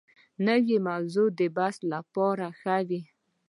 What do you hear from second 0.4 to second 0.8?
نوې